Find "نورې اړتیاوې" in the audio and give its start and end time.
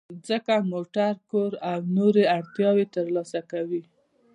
1.97-2.85